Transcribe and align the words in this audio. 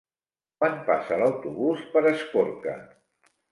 Quan 0.63 0.79
passa 0.87 1.19
l'autobús 1.25 1.85
per 1.93 2.05
Escorca? 2.15 2.77